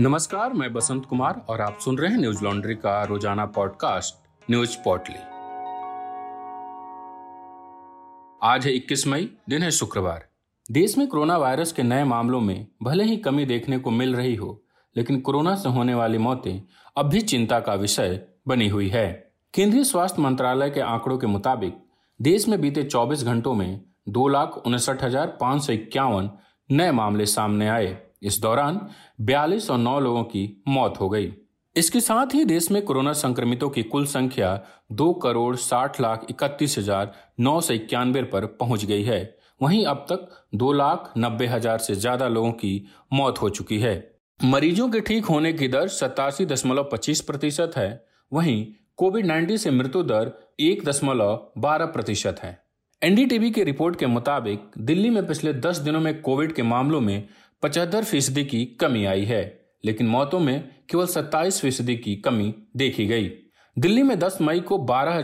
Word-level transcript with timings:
नमस्कार, 0.00 0.52
मैं 0.52 0.72
बसंत 0.72 1.04
कुमार 1.06 1.40
और 1.48 1.60
आप 1.60 1.78
सुन 1.80 1.98
रहे 1.98 2.10
हैं 2.10 2.18
न्यूज़ 2.18 2.42
लॉन्ड्री 2.44 2.74
का 2.74 3.02
रोज़ाना 3.04 3.44
पॉडकास्ट, 3.46 4.14
न्यूज़ 4.50 4.76
पोर्टली। 4.78 5.14
आज 8.42 8.66
है 8.66 8.72
21 8.72 9.06
मई, 9.06 9.28
दिन 9.48 9.62
है 9.62 9.70
शुक्रवार। 9.70 10.24
देश 10.70 10.98
में 10.98 11.06
कोरोना 11.08 11.36
वायरस 11.36 11.72
के 11.72 11.82
नए 11.82 12.04
मामलों 12.04 12.40
में 12.40 12.66
भले 12.82 13.04
ही 13.04 13.16
कमी 13.16 13.44
देखने 13.44 13.78
को 13.78 13.90
मिल 13.90 14.16
रही 14.16 14.34
हो, 14.34 14.62
लेकिन 14.96 15.20
कोरोना 15.20 15.54
से 15.54 15.68
होने 15.68 15.94
वाली 15.94 16.18
मौतें 16.18 16.62
अब 16.96 17.06
भी 17.06 17.20
चिंता 17.20 17.60
का 17.60 17.74
विषय 17.74 18.20
बनी 18.48 18.68
हुई 18.68 18.88
है। 18.88 19.32
केंद्रीय 19.54 19.84
स्वास्थ्य 19.84 20.22
मंत्रालय 20.22 20.70
के 20.70 20.80
आंकड़ों 20.80 21.18
के 21.18 21.26
मुताबिक, 21.26 21.78
देश 22.22 22.48
में 22.48 22.60
बीते 22.60 22.84
24 22.84 23.24
घंटों 23.24 23.54
में 23.54 23.80
दो 24.08 24.28
लाख 24.28 24.62
उनसठ 24.66 25.04
हज़ार 25.04 25.36
पाँच 25.40 25.62
सौ 25.62 25.72
इक्यावन 25.72 26.30
नए 26.70 26.90
मामले 26.90 27.26
सामने 27.26 27.68
आए। 27.68 27.98
इस 28.24 28.40
दौरान 28.40 28.80
बयालीस 29.20 29.70
और 29.70 29.78
नौ 29.78 29.98
लोगों 30.00 30.22
की 30.24 30.48
मौत 30.68 31.00
हो 31.00 31.08
गई। 31.08 31.32
इसके 31.76 32.00
साथ 32.00 32.34
ही 32.34 32.44
देश 32.44 32.70
में 32.70 32.80
कोरोना 32.82 33.12
संक्रमितों 33.14 33.68
की 33.70 33.82
कुल 33.84 34.06
संख्या 34.06 34.58
दो 34.92 35.12
करोड़ 35.22 35.54
साठ 35.58 36.00
लाख 36.00 36.26
इकतीस 36.30 36.78
हज़ार 36.78 37.12
नौ 37.40 37.60
सौ 37.60 37.74
इक्यानवे 37.74 38.22
पर 38.24 38.46
पहुँच 38.56 38.84
गई 38.84 39.02
है। 39.02 39.22
वहीं 39.62 39.84
अब 39.86 40.06
तक 40.10 40.28
दो 40.54 40.72
लाख 40.72 41.12
नब्बे 41.18 41.46
हज़ार 41.46 41.78
से 41.78 41.94
ज़्यादा 41.96 42.28
लोगों 42.28 42.52
की 42.54 42.86
मौत 43.12 43.40
हो 43.42 43.48
चुकी 43.50 43.78
है। 43.78 43.94
मरीजों 44.40 44.88
के 44.88 45.00
ठीक 45.00 45.24
होने 45.24 45.52
की 45.52 45.68
दर 45.68 45.88
सतासी 45.90 46.46
दशमलव 46.46 46.88
पच्चीस 46.92 47.20
प्रतिशत 47.20 47.76
है। 47.76 48.04
वहीं 48.32 48.66
कोविड 48.96 49.26
नाइन्टीन 49.26 49.56
से 49.56 49.70
मृत्यु 49.70 50.02
दर 50.04 50.32
एक 50.60 50.84
दशमलव 50.84 51.52
बारह 51.58 51.86
प्रतिशत 51.88 52.40
है। 52.42 52.58
एनडीटीवी 53.02 53.50
की 53.50 53.62
रिपोर्ट 53.64 53.98
के 53.98 54.06
मुताबिक 54.06 54.70
दिल्ली 54.80 55.10
में 55.10 55.26
पिछले 55.26 55.52
दस 55.54 55.78
दिनों 55.78 56.00
में 56.00 56.20
कोविड 56.22 56.52
के 56.52 56.62
मामलों 56.64 57.00
में 57.00 57.28
पचहत्तर 57.64 58.04
फ़ीसदी 58.04 58.44
की 58.44 58.64
कमी 58.80 59.04
आई 59.04 59.24
है, 59.24 59.42
लेकिन 59.84 60.06
मौतों 60.06 60.38
में 60.38 60.68
केवल 60.90 61.06
सत्ताईस 61.06 61.60
फ़ीसदी 61.60 61.96
की 61.96 62.14
कमी 62.16 62.54
देखी 62.76 63.06
गई। 63.06 63.30
दिल्ली 63.76 64.02
में 64.02 64.18
10 64.18 64.36
मई 64.40 64.60
को 64.60 64.78
बारह 64.78 65.22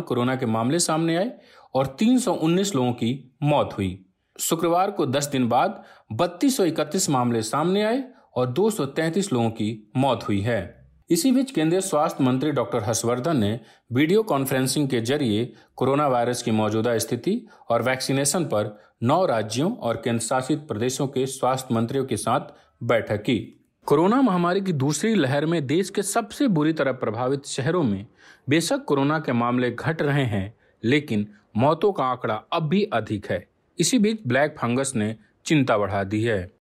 कोरोना 0.00 0.36
के 0.36 0.46
मामले 0.46 0.78
सामने 0.78 1.16
आए 1.16 1.30
और 1.74 1.86
319 2.00 2.74
लोगों 2.74 2.92
की 2.92 3.36
मौत 3.42 3.74
हुई। 3.78 4.06
शुक्रवार 4.36 4.90
को 4.90 5.06
10 5.06 5.28
दिन 5.32 5.48
बाद 5.48 5.82
बत्तीस 6.12 7.10
मामले 7.10 7.42
सामने 7.42 7.82
आए 7.82 8.02
और 8.36 8.46
233 8.52 9.32
लोगों 9.32 9.50
की 9.50 9.92
मौत 9.96 10.28
हुई 10.28 10.40
है। 10.40 10.62
इसी 11.10 11.32
बीच 11.32 11.50
केंद्रीय 11.50 11.80
स्वास्थ्य 11.80 12.24
मंत्री 12.24 12.50
डॉक्टर 12.50 12.82
हर्षवर्धन 12.82 13.36
ने 13.36 13.60
वीडियो 13.92 14.22
कॉन्फ्रेंसिंग 14.22 14.88
के 14.88 15.00
ज़रिए 15.00 15.52
कोरोना 15.76 16.08
वायरस 16.08 16.42
की 16.42 16.50
मौजूदा 16.50 16.96
स्थिति 16.98 17.46
और 17.70 17.82
वैक्सीनेशन 17.82 18.44
पर 18.44 18.76
नौ 19.04 19.26
राज्यों 19.26 19.76
और 19.76 19.96
केंद्र 19.96 20.24
शासित 20.24 20.58
प्रदेशों 20.58 21.06
के 21.06 21.26
स्वास्थ्य 21.26 21.74
मंत्रियों 21.74 22.04
के 22.04 22.16
साथ 22.16 22.40
बैठक 22.82 23.16
की। 23.16 23.60
कोरोना 23.84 24.22
महामारी 24.22 24.60
की 24.60 24.72
दूसरी 24.72 25.14
लहर 25.14 25.46
में 25.46 25.66
देश 25.66 25.90
के 25.90 26.02
सबसे 26.02 26.48
बुरी 26.48 26.72
तरह 26.72 26.92
प्रभावित 26.92 27.46
शहरों 27.46 27.82
में 27.82 28.06
बेशक 28.48 28.84
कोरोना 28.84 29.18
के 29.18 29.32
मामले 29.32 29.70
घट 29.70 30.02
रहे 30.02 30.24
हैं, 30.24 30.54
लेकिन 30.84 31.26
मौतों 31.56 31.92
का 31.92 32.04
आंकड़ा 32.04 32.34
अब 32.52 32.62
भी 32.62 32.84
अधिक 32.84 33.30
है। 33.30 33.48
इसी 33.78 33.98
बीच 33.98 34.18
ब्लैक 34.26 34.56
फंगस 34.58 34.92
ने 34.96 35.16
चिंता 35.46 35.78
बढ़ा 35.78 36.04
दी 36.04 36.22
है। 36.22 36.52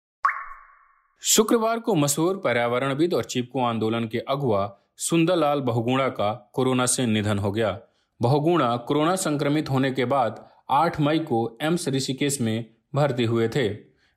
शुक्रवार 1.20 1.78
को 1.78 1.94
मशहूर 1.94 2.36
पर्यावरणविद 2.36 3.14
और 3.14 3.24
चिपको 3.24 3.64
आंदोलन 3.64 4.04
के 4.04 4.18
अगुआ 4.18 4.78
सुंदरलाल 4.96 5.60
बहुगुणा 5.60 6.08
का 6.08 6.50
कोरोना 6.52 6.86
से 6.86 7.06
निधन 7.06 7.38
हो 7.38 7.52
गया। 7.52 7.80
बहुगुणा 8.22 8.76
कोरोना 8.76 9.16
संक्रमित 9.16 9.70
होने 9.70 9.90
के 9.90 10.04
बाद 10.04 10.51
8 10.68 11.00
मई 11.00 11.18
को 11.18 11.58
एम्स 11.62 11.88
ऋषिकेश 11.88 12.40
में 12.40 12.64
भर्ती 12.94 13.24
हुए 13.24 13.48
थे। 13.48 13.68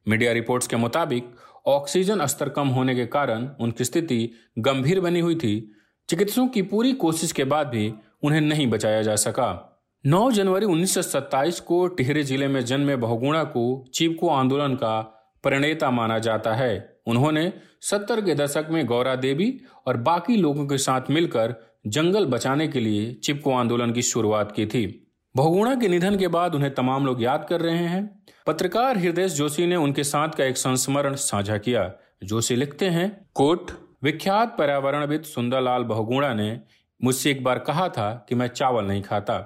मीडिया 0.07 0.31
रिपोर्ट्स 0.31 0.67
के 0.67 0.75
मुताबिक, 0.75 1.35
ऑक्सीजन 1.67 2.25
स्तर 2.25 2.49
कम 2.49 2.67
होने 2.67 2.95
के 2.95 3.05
कारण 3.05 3.49
उनकी 3.59 3.83
स्थिति 3.83 4.31
गंभीर 4.59 4.99
बनी 4.99 5.19
हुई 5.19 5.35
थी। 5.35 5.71
चिकित्सकों 6.09 6.47
की 6.47 6.61
पूरी 6.61 6.93
कोशिश 6.93 7.31
के 7.31 7.43
बाद 7.43 7.67
भी 7.67 7.93
उन्हें 8.23 8.41
नहीं 8.41 8.67
बचाया 8.67 9.01
जा 9.01 9.15
सका। 9.15 9.71
9 10.05 10.31
जनवरी 10.31 10.65
1927 10.65 11.59
को 11.59 11.87
टिहरी 11.87 12.23
ज़िले 12.23 12.47
में 12.47 12.65
जन्मे 12.65 12.95
बहुगुणा 12.95 13.43
को 13.43 13.85
चिपको 13.93 14.29
आंदोलन 14.29 14.75
का 14.75 15.01
प्रणेता 15.43 15.91
माना 15.91 16.19
जाता 16.19 16.53
है। 16.53 16.99
उन्होंने 17.07 17.53
सत्तर 17.81 18.21
के 18.21 18.35
दशक 18.35 18.67
में 18.71 18.85
गौरा 18.85 19.15
देवी 19.15 19.61
और 19.87 19.97
बाकी 19.97 20.35
लोगों 20.35 20.67
के 20.67 20.77
साथ 20.77 21.01
मिलकर 21.09 21.55
जंगल 21.87 22.25
बचाने 22.25 22.67
के 22.67 22.79
लिए 22.79 23.13
चिपको 23.13 23.51
आंदोलन 23.51 23.91
की 23.91 24.01
शुरुआत 24.01 24.51
की 24.51 24.65
थी। 24.65 25.04
बहुगुणा 25.35 25.73
के 25.75 25.87
निधन 25.87 26.17
के 26.17 26.27
बाद 26.27 26.55
उन्हें 26.55 26.73
तमाम 26.75 27.05
लोग 27.05 27.21
याद 27.23 27.45
कर 27.49 27.61
रहे 27.61 27.85
हैं। 27.85 28.03
पत्रकार 28.47 28.97
हृदय 28.97 29.27
जोशी 29.29 29.65
ने 29.67 29.75
उनके 29.75 30.03
साथ 30.03 30.29
का 30.29 30.43
एक 30.43 30.57
संस्मरण 30.57 31.15
साझा 31.15 31.57
किया। 31.57 31.91
जोशी 32.23 32.55
लिखते 32.55 32.89
हैं, 32.89 33.09
कोट, 33.35 33.71
विख्यात 34.03 34.55
पर्यावरणविद 34.57 35.23
सुंदरलाल 35.23 35.83
बहुगुणा 35.83 36.33
ने 36.33 36.59
मुझसे 37.01 37.31
एक 37.31 37.43
बार 37.43 37.59
कहा 37.59 37.87
था 37.89 38.25
कि 38.29 38.35
मैं 38.35 38.47
चावल 38.47 38.85
नहीं 38.85 39.01
खाता, 39.01 39.37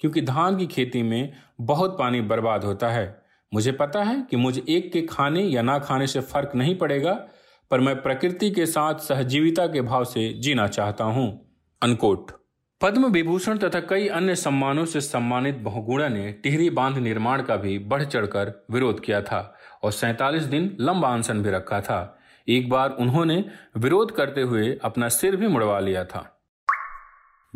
क्योंकि 0.00 0.20
धान 0.20 0.56
की 0.56 0.66
खेती 0.66 1.02
में 1.02 1.32
बहुत 1.60 1.96
पानी 1.98 2.20
बर्बाद 2.20 2.64
होता 2.64 2.88
है। 2.88 3.22
मुझे 3.52 3.72
पता 3.72 4.02
है 4.02 4.20
कि 4.30 4.36
मुझे 4.36 4.62
एक 4.68 4.92
के 4.92 5.02
खाने 5.02 5.42
या 5.42 5.62
ना 5.62 5.78
खाने 5.78 6.06
से 6.06 6.20
फ़र्क 6.20 6.54
नहीं 6.54 6.76
पड़ेगा, 6.78 7.12
पर 7.70 7.80
मैं 7.80 8.00
प्रकृति 8.02 8.50
के 8.50 8.66
साथ 8.66 9.00
सहजीविता 9.00 9.66
के 9.66 9.80
भाव 9.80 10.04
से 10.04 10.32
जीना 10.32 10.68
चाहता 10.68 11.04
हूँ। 11.04 11.28
अनकोट। 11.82 12.30
पद्म 12.82 13.06
विभूषण 13.06 13.58
तथा 13.58 13.80
कई 13.80 14.08
अन्य 14.08 14.34
सम्मानों 14.34 14.84
से 14.84 15.00
सम्मानित 15.00 15.56
बहुगुणा 15.56 16.08
ने 16.08 16.32
टिहरी 16.32 16.70
बाँध 16.70 16.98
निर्माण 16.98 17.42
का 17.42 17.56
भी 17.56 17.78
बढ़ 17.78 18.04
चढ़कर 18.04 18.66
विरोध 18.70 19.00
किया 19.00 19.22
था 19.22 19.54
और 19.82 19.92
सैतालीस 19.92 20.42
दिन 20.42 20.76
लंबा 20.80 21.08
अनशन 21.08 21.42
भी 21.42 21.50
रखा 21.50 21.80
था। 21.80 22.18
एक 22.48 22.68
बार 22.70 22.90
उन्होंने 22.90 23.44
विरोध 23.76 24.16
करते 24.16 24.42
हुए 24.42 24.78
अपना 24.84 25.08
सिर 25.08 25.36
भी 25.36 25.48
मुड़वा 25.48 25.80
लिया 25.80 26.04
था। 26.04 26.40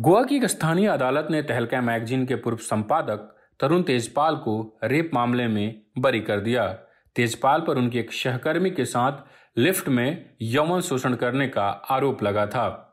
गोवा 0.01 0.23
की 0.23 0.35
एक 0.35 0.45
स्थानीय 0.45 0.87
अदालत 0.87 1.27
ने 1.31 1.41
तहलका 1.41 1.81
मैगजीन 1.81 2.25
के 2.25 2.35
पूर्व 2.35 2.57
संपादक 2.57 3.35
तरुण 3.59 3.81
तेजपाल 3.81 4.35
को 4.35 4.79
रेप 4.83 5.11
मामले 5.13 5.47
में 5.47 5.81
बरी 5.97 6.19
कर 6.19 6.39
दिया। 6.39 6.67
तेजपाल 7.15 7.61
पर 7.61 7.77
उनके 7.77 7.99
एक 7.99 8.13
सहकर्मी 8.13 8.71
के 8.71 8.85
साथ 8.85 9.11
लिफ्ट 9.57 9.89
में 9.89 10.29
यौन 10.41 10.81
शोषण 10.81 11.15
करने 11.15 11.47
का 11.47 11.67
आरोप 11.67 12.23
लगा 12.23 12.45
था। 12.45 12.86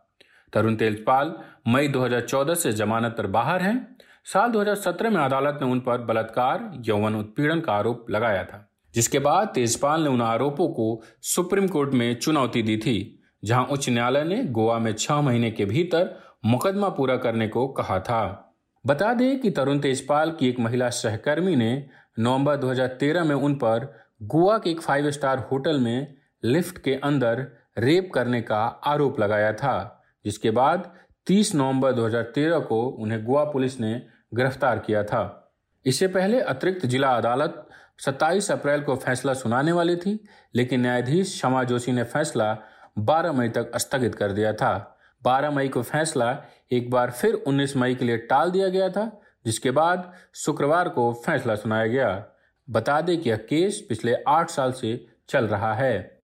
तरुण 0.54 0.75
तेजपाल 0.75 1.34
मई 1.69 1.88
2014 1.88 2.54
से 2.54 2.72
जमानत 2.72 3.15
पर 3.19 3.26
बाहर 3.26 3.62
हैं। 3.62 3.97
साल 4.25 4.50
2017 4.50 5.10
में 5.10 5.20
अदालत 5.22 5.59
ने 5.62 5.70
उन 5.70 5.81
पर 5.81 5.98
बलात्कार, 5.98 6.72
यौवन 6.84 7.15
उत्पीड़न 7.15 7.60
का 7.60 7.72
आरोप 7.72 8.10
लगाया 8.10 8.44
था, 8.44 8.70
जिसके 8.94 9.19
बाद 9.19 9.48
तेजपाल 9.48 10.03
ने 10.03 10.09
उन 10.09 10.22
आरोपों 10.22 10.69
को 10.69 11.03
सुप्रीम 11.22 11.69
कोर्ट 11.69 11.94
में 11.94 12.14
चुनौती 12.14 12.62
दी 12.62 12.76
थी, 12.76 13.20
जहाँ 13.44 13.64
उच्च 13.64 13.88
न्यायालय 13.88 14.25
ने 14.25 14.44
गोवा 14.44 14.78
में 14.78 14.93
छह 14.93 15.20
महीने 15.20 15.50
के 15.50 15.64
भीतर 15.64 16.20
मुकदमा 16.44 16.88
पूरा 16.88 17.16
करने 17.16 17.48
को 17.48 17.69
कहा 17.69 17.98
था। 17.98 18.41
बता 18.87 19.12
दें 19.14 19.41
कि 19.41 19.50
तरुण 19.50 19.78
तेजपाल 19.78 20.31
की 20.31 20.48
एक 20.48 20.60
महिला 20.60 20.88
सहकर्मी 20.91 21.56
ने 21.56 21.87
नवंबर 22.19 22.56
2013 22.56 23.25
में 23.25 23.34
उन 23.34 23.54
पर 23.54 24.06
गोवा 24.22 24.59
के 24.59 24.70
एक 24.70 24.81
फाइव 24.81 25.10
स्टार 25.10 25.38
होटल 25.53 25.81
में 25.81 26.14
लिफ्ट 26.44 26.78
के 26.78 26.94
अंदर 26.94 27.47
रेप 27.78 28.10
करने 28.14 28.41
का 28.41 28.64
आरोप 28.84 29.20
लगाया 29.20 29.53
था 29.53 30.03
जिसके 30.25 30.51
बाद 30.51 30.95
30 31.27 31.55
नवंबर 31.55 31.93
2013 31.93 32.61
को 32.61 32.87
उन्हें 32.87 33.25
गोवा 33.25 33.45
पुलिस 33.45 33.81
ने 33.81 34.07
गिरफ़्तार 34.35 34.79
किया 34.79 35.05
था। 35.05 35.53
इससे 35.87 36.09
पहले 36.09 36.41
अतिरिक्त 36.41 36.87
जिला 36.87 37.09
अदालत 37.09 37.69
27 37.99 38.51
अप्रैल 38.51 38.81
को 38.81 38.97
फैसला 38.97 39.35
सुनाने 39.35 39.73
वाली 39.73 39.97
थी, 39.97 40.25
लेकिन 40.55 40.81
न्यायाधीश 40.81 41.41
शमा 41.41 41.65
जोशी 41.65 41.93
ने 41.93 42.03
फैसला 42.03 42.59
12 42.99 43.33
मई 43.33 43.49
तक 43.49 43.77
स्थगित 43.77 44.15
कर 44.15 44.33
दिया 44.33 44.53
था। 44.53 44.99
12 45.23 45.51
मई 45.51 45.69
को 45.69 45.83
फैसला 45.83 46.45
एक 46.73 46.91
बार 46.91 47.11
फिर 47.11 47.35
19 47.35 47.77
मई 47.77 47.95
के 47.95 48.05
लिए 48.05 48.17
टाल 48.17 48.51
दिया 48.51 48.69
गया 48.69 48.89
था, 48.89 49.21
जिसके 49.47 49.71
बाद 49.71 50.12
शुक्रवार 50.35 50.89
को 50.89 51.12
फैसला 51.27 51.55
सुनाया 51.55 51.87
गया। 51.87 52.27
बता 52.71 53.01
दें 53.01 53.21
कि 53.21 53.31
यह 53.31 53.37
केस 53.37 53.87
पिछले 53.89 54.15
आठ 54.29 54.51
साल 54.51 54.73
से 54.73 55.06
चल 55.29 55.44
रहा 55.44 55.75
है। 55.75 56.23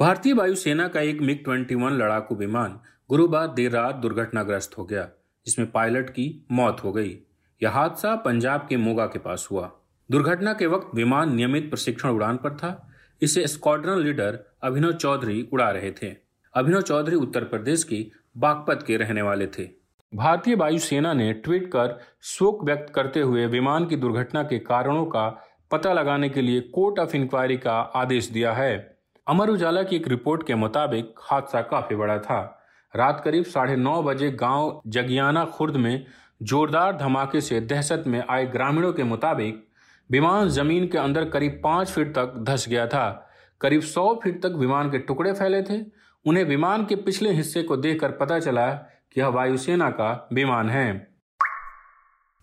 भारतीय 0.00 0.32
वायुसेना 0.32 0.88
का 0.88 1.00
एक 1.00 1.20
मिग 1.20 1.44
21 1.44 1.92
लड़ाकू 1.92 2.34
विमान 2.34 2.80
गुरुवार 3.10 3.48
देर 3.48 3.70
रात 3.70 3.94
दुर्घटनाग्रस्त 3.94 4.78
हो 4.78 4.84
गया, 4.84 5.08
जिसमें 5.46 5.70
पायलट 5.70 6.10
की 6.10 6.46
मौत 6.52 6.84
हो 6.84 6.92
गई। 6.92 7.18
यह 7.62 7.70
हादसा 7.70 8.14
पंजाब 8.16 8.66
के 8.68 8.76
मोगा 8.76 9.06
के 9.06 9.18
पास 9.18 9.48
हुआ। 9.50 9.70
दुर्घटना 10.10 10.52
के 10.52 10.66
वक्त 10.66 10.94
विमान 10.94 11.34
नियमित 11.34 11.70
प्रशिक्षण 11.70 12.08
उड़ान 12.08 12.36
पर 12.36 12.56
था। 12.56 12.90
इसे 13.22 13.46
स्क्वाड्रन 13.46 13.98
लीडर 13.98 14.38
अभिनव 14.62 14.92
चौधरी 14.92 15.48
उड़ा 15.52 15.70
रहे 15.70 15.90
थे। 15.90 16.14
अभिनव 16.54 16.80
चौधरी 16.80 17.16
उत्तर 17.16 17.44
प्रदेश 17.44 17.84
की 17.84 18.12
बागपत 18.36 18.84
के 18.86 18.96
रहने 18.96 19.22
वाले 19.22 19.46
थे। 19.46 19.68
भारतीय 20.14 20.54
वायुसेना 20.54 21.12
ने 21.12 21.32
ट्वीट 21.32 21.66
कर 21.66 21.98
शोक 22.22 22.64
व्यक्त 22.64 22.92
करते 22.94 23.20
हुए 23.20 23.46
विमान 23.46 23.86
की 23.86 23.96
दुर्घटना 23.96 24.42
के 24.42 24.58
कारणों 24.58 25.04
का 25.06 25.28
पता 25.70 25.92
लगाने 25.92 26.28
के 26.28 26.42
लिए 26.42 26.60
कोर्ट 26.60 26.98
ऑफ़ 26.98 27.16
इंक्वायरी 27.16 27.56
का 27.56 27.78
आदेश 27.80 28.28
दिया 28.28 28.52
है। 28.52 28.98
अमर 29.26 29.50
उजाला 29.50 29.82
की 29.82 29.96
एक 29.96 30.08
रिपोर्ट 30.08 30.46
के 30.46 30.54
मुताबिक 30.54 31.14
हादसा 31.20 31.62
काफ़ी 31.62 31.96
बड़ा 31.96 32.18
था। 32.18 32.60
रात 32.96 33.20
करीब 33.24 33.44
साढ़े 33.44 33.76
नौ 33.76 34.02
बजे 34.02 34.30
गाँव 34.30 34.82
जगियाना 34.86 35.44
खुर्द 35.44 35.76
में 35.76 36.06
जोरदार 36.42 36.96
धमाके 36.96 37.40
से 37.40 37.60
दहशत 37.60 38.04
में 38.06 38.24
आए 38.30 38.46
ग्रामीणों 38.46 38.92
के 38.92 39.02
मुताबिक 39.02 39.68
विमान 40.10 40.48
ज़मीन 40.48 40.86
के 40.88 40.98
अंदर 40.98 41.24
करीब 41.24 41.60
पाँच 41.64 41.90
फीट 41.90 42.14
तक 42.14 42.34
धस 42.38 42.68
गया 42.68 42.86
था। 42.86 43.30
करीब 43.60 43.80
सौ 43.80 44.20
फीट 44.24 44.42
तक 44.42 44.48
विमान 44.48 44.90
के 44.90 44.98
टुकड़े 44.98 45.32
फैले 45.32 45.62
थे। 45.62 45.80
उन्हें 46.26 46.44
विमान 46.44 46.84
के 46.84 46.96
पिछले 46.96 47.30
हिस्से 47.30 47.62
को 47.62 47.76
देखकर 47.76 48.10
पता 48.10 48.38
चला 48.38 48.72
कि 48.72 49.20
यह 49.20 49.26
वायुसेना 49.26 49.90
का 49.90 50.28
विमान 50.32 50.70
है। 50.70 51.14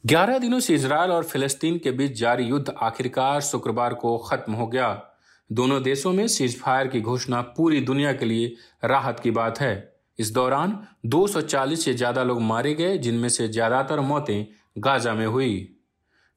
ग्यारह 0.05 0.39
दिनों 0.39 0.59
से 0.59 0.75
इसराइल 0.75 1.11
और 1.11 1.23
फिलिस्तीन 1.23 1.77
के 1.77 1.91
बीच 1.91 2.19
जारी 2.19 2.43
युद्ध 2.43 2.73
आखिरकार 2.81 3.41
शुक्रवार 3.41 3.93
को 3.93 4.17
खत्म 4.17 4.53
हो 4.53 4.67
गया। 4.67 5.03
दोनों 5.51 5.83
देशों 5.83 6.13
में 6.13 6.27
सीज 6.27 6.61
फायर 6.61 6.87
की 6.87 7.01
घोषणा 7.01 7.41
पूरी 7.41 7.81
दुनिया 7.81 8.13
के 8.13 8.25
लिए 8.25 8.55
राहत 8.85 9.19
की 9.19 9.31
बात 9.31 9.59
है। 9.59 9.90
इस 10.21 10.33
दौरान 10.33 10.77
240 11.07 11.75
से 11.75 11.93
ज़्यादा 11.93 12.23
लोग 12.23 12.41
मारे 12.43 12.73
गए, 12.73 12.97
जिनमें 12.97 13.29
से 13.29 13.47
ज़्यादातर 13.47 13.99
मौतें 14.01 14.45
गाजा 14.79 15.13
में 15.13 15.25
हुई। 15.27 15.77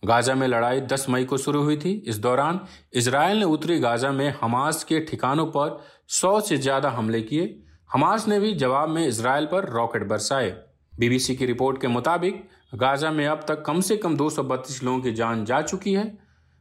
गाजा 0.03 0.35
में 0.35 0.47
लड़ाई 0.49 0.81
10 0.83 1.09
मई 1.11 1.25
को 1.25 1.37
शुरू 1.39 1.63
हुई 1.63 1.77
थी। 1.77 1.93
इस 2.07 2.19
दौरान 2.19 2.61
इसराइल 2.93 3.39
ने 3.39 3.45
उत्तरी 3.47 3.79
गाजा 3.81 4.11
में 4.13 4.29
हमास 4.41 4.83
के 4.85 5.01
ठिकानों 5.01 5.47
पर 5.47 5.79
100 6.11 6.41
से 6.41 6.57
ज़्यादा 6.59 6.91
हमले 6.91 7.21
किए। 7.23 7.47
हमास 7.91 8.27
ने 8.29 8.39
भी 8.41 8.53
जवाब 8.57 8.89
में 8.89 9.07
इसराइल 9.07 9.47
पर 9.47 9.69
रॉकेट 9.71 10.07
बरसाए। 10.09 10.51
बीबीसी 10.93 11.35
की 11.37 11.47
रिपोर्ट 11.47 11.81
के 11.81 11.89
मुताबिक, 11.89 12.43
गाजा 12.75 13.11
में 13.11 13.27
अब 13.27 13.45
तक 13.49 13.63
कम 13.63 13.81
से 13.81 13.97
कम 13.97 14.17
232 14.17 14.83
लोगों 14.83 15.01
की 15.01 15.13
जान 15.13 15.45
जा 15.45 15.61
चुकी 15.63 15.93
है। 15.93 16.05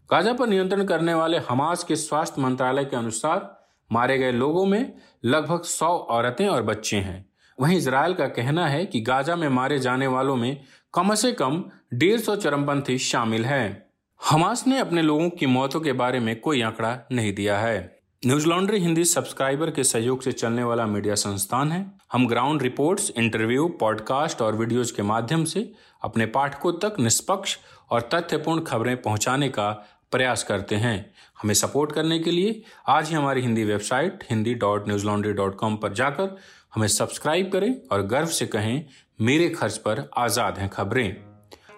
गाजा 0.10 0.34
पर 0.34 0.48
नियंत्रण 0.48 0.84
करने 0.86 1.14
वाले 1.14 1.38
हमास 1.50 1.84
के 1.84 1.96
स्वास्थ्य 1.96 2.42
मंत्रालय 2.42 2.86
के 2.86 2.96
अनुसार 2.96 3.52
मारे 3.92 4.18
गए 4.18 4.32
लोगों 4.32 4.66
में 4.66 4.94
लगभग 5.26 5.62
100 5.62 5.86
औरतें 5.86 6.48
और 6.48 6.64
बच्चे 6.64 6.98
हैं। 6.98 7.26
वहीं 7.62 7.78
इसराइल 7.78 8.14
का 8.14 8.28
कहना 8.28 8.68
है 8.68 8.86
कि 8.86 9.02
गाजा 9.02 9.36
में 9.36 9.50
मारे 9.50 9.80
जाने 9.80 10.08
वालों 10.08 10.36
में 10.36 10.62
कम 10.94 11.16
से 11.16 11.32
कम 11.32 11.64
डेढ़ 11.94 12.20
सौ 12.20 12.36
चरमपंथी 12.36 12.98
शामिल 12.98 13.46
हैं। 13.46 13.86
हमास 14.30 14.68
ने 14.68 14.80
अपने 14.80 15.02
लोगों 15.02 15.30
की 15.30 15.46
मौतों 15.46 15.82
के 15.82 15.94
बारे 15.94 16.20
में 16.20 16.40
कोई 16.40 16.62
आंकड़ा 16.62 17.00
नहीं 17.12 17.34
दिया 17.34 17.60
है। 17.60 18.00
न्यूज़ 18.26 18.48
लॉन्ड्री 18.48 18.80
हिंदी 18.80 19.04
सब्सक्राइबर 19.04 19.72
के 19.72 19.84
सहयोग 19.84 20.22
से 20.22 20.32
चलने 20.32 20.64
वाला 20.64 20.86
मीडिया 20.86 21.16
संस्थान 21.16 21.72
है। 21.72 21.92
हम 22.14 22.28
ग्राउंड 22.28 22.62
रिपोर्ट्स, 22.62 23.14
इंटरव्यू, 23.18 23.68
पॉडकास्ट 23.68 24.42
और 24.42 24.56
वीडियोज़ 24.56 24.96
के 24.96 25.02
माध्यम 25.02 25.44
से 25.44 25.74
अपने 26.04 26.26
पाठकों 26.26 26.74
तक 26.74 26.96
निष्पक्ष 27.00 27.58
और 27.90 28.02
तथ्यपूर्ण 28.02 28.62
खबरें 28.62 29.02
पहुँचाने 29.02 29.50
का 29.50 29.93
प्रयास 30.14 30.44
करते 30.44 30.76
हैं 30.76 30.96
हमें 31.42 31.54
सपोर्ट 31.54 31.92
करने 31.92 32.20
के 32.20 32.32
लिए। 32.32 32.62
आज 32.88 33.10
ही 33.10 33.16
हमारी 33.16 33.42
Hindi 33.42 33.64
website 33.64 34.24
Hindi 34.30 34.54
dot 34.56 34.88
Newslaundry 35.06 35.34
dot 35.34 35.56
com 35.56 35.76
पर 35.78 35.94
जाकर 35.94 36.38
हमें 36.76 36.88
सब्सक्राइब 36.88 37.52
करें 37.52 37.76
और 37.92 38.02
गर्व 38.08 38.28
से 38.28 38.46
कहें, 38.46 38.86
मेरे 39.22 39.50
खर्च 39.50 39.78
पर 39.78 40.10
आज़ाद 40.18 40.58
हैं 40.60 40.70
खबरें। 40.70 41.16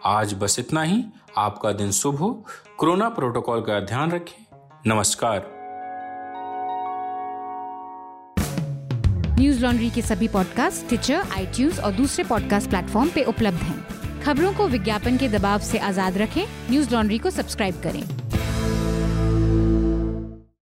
आज 0.05 0.33
बस 0.33 0.59
इतना 0.59 0.81
ही। 0.83 1.03
आपका 1.37 1.71
दिन 1.71 1.91
शुभ 1.91 2.15
हो। 2.15 2.29
कोरोना 2.77 3.09
प्रोटोकॉल 3.09 3.61
का 3.61 3.79
ध्यान 3.79 4.11
रखें। 4.11 4.45
नमस्कार। 4.87 5.53
न्यूज़ 9.39 9.61
लॉन्ड्री 9.61 9.89
के 9.89 10.01
सभी 10.01 10.27
पॉडकास्ट 10.27 10.87
ट्विटर 10.87 11.27
आई 11.31 11.69
और 11.83 11.91
दूसरे 11.91 12.23
पॉडकास्ट 12.23 12.69
प्लेटफॉर्म 12.69 13.09
पे 13.09 13.23
उपलब्ध 13.23 13.57
हैं। 13.57 14.21
खबरों 14.21 14.53
को 14.53 14.67
विज्ञापन 14.67 15.17
के 15.17 15.27
दबाव 15.29 15.59
से 15.61 15.79
आज़ाद 15.79 16.17
रखें। 16.17 16.45
न्यूज़ 16.69 16.93
लॉन्ड्री 16.93 17.17
को 17.17 17.29
सब्सक्राइब 17.29 17.81
करें। 17.83 18.03